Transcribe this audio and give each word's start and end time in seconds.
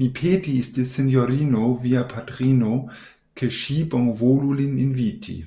Mi 0.00 0.06
petis 0.16 0.66
de 0.78 0.84
sinjorino 0.90 1.62
via 1.86 2.04
patrino, 2.12 2.74
ke 3.42 3.50
ŝi 3.62 3.78
bonvolu 3.96 4.52
lin 4.62 4.76
inviti. 4.88 5.38